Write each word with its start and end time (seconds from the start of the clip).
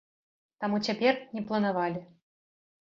Таму 0.63 0.79
цяпер 0.87 1.13
не 1.37 1.45
планавалі. 1.53 2.05